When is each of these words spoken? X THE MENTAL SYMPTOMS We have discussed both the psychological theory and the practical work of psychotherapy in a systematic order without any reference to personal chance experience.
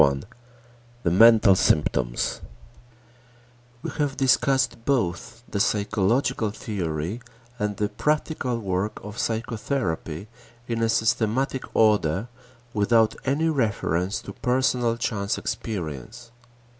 X 0.03 0.25
THE 1.03 1.11
MENTAL 1.11 1.53
SYMPTOMS 1.55 2.41
We 3.83 3.91
have 3.99 4.17
discussed 4.17 4.83
both 4.83 5.43
the 5.47 5.59
psychological 5.59 6.49
theory 6.49 7.21
and 7.59 7.77
the 7.77 7.87
practical 7.87 8.57
work 8.57 8.99
of 9.03 9.19
psychotherapy 9.19 10.27
in 10.67 10.81
a 10.81 10.89
systematic 10.89 11.65
order 11.75 12.29
without 12.73 13.13
any 13.25 13.47
reference 13.49 14.23
to 14.23 14.33
personal 14.33 14.97
chance 14.97 15.37
experience. 15.37 16.31